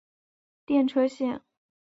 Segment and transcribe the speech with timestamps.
[0.65, 1.43] 电车线。